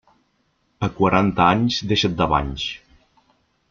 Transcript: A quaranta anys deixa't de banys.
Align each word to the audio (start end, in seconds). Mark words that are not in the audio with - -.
A 0.87 0.89
quaranta 1.01 1.45
anys 1.51 1.79
deixa't 1.93 2.19
de 2.23 2.31
banys. 2.35 2.69